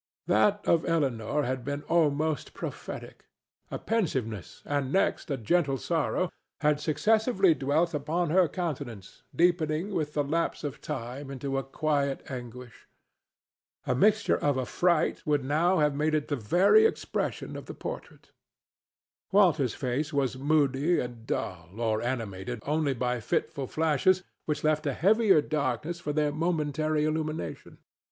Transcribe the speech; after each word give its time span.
That 0.25 0.65
of 0.67 0.83
Elinor 0.87 1.43
had 1.43 1.63
been 1.63 1.83
almost 1.83 2.55
prophetic. 2.55 3.25
A 3.69 3.77
pensiveness, 3.77 4.63
and 4.65 4.91
next 4.91 5.29
a 5.29 5.37
gentle 5.37 5.77
sorrow, 5.77 6.31
had 6.61 6.79
successively 6.81 7.53
dwelt 7.53 7.93
upon 7.93 8.31
her 8.31 8.47
countenance, 8.49 9.21
deepening 9.35 9.93
with 9.93 10.15
the 10.15 10.23
lapse 10.23 10.63
of 10.63 10.81
time 10.81 11.29
into 11.29 11.55
a 11.55 11.63
quiet 11.63 12.23
anguish. 12.31 12.87
A 13.85 13.93
mixture 13.93 14.37
of 14.39 14.57
affright 14.57 15.21
would 15.27 15.43
now 15.45 15.77
have 15.77 15.93
made 15.93 16.15
it 16.15 16.29
the 16.29 16.35
very 16.35 16.87
expression 16.87 17.55
of 17.55 17.67
the 17.67 17.75
portrait. 17.75 18.31
Walter's 19.31 19.75
face 19.75 20.11
was 20.11 20.35
moody 20.35 20.99
and 20.99 21.27
dull 21.27 21.79
or 21.79 22.01
animated 22.01 22.57
only 22.65 22.95
by 22.95 23.19
fitful 23.19 23.67
flashes 23.67 24.23
which 24.47 24.63
left 24.63 24.87
a 24.87 24.93
heavier 24.93 25.43
darkness 25.43 25.99
for 25.99 26.11
their 26.11 26.31
momentary 26.31 27.05
illumination. 27.05 27.77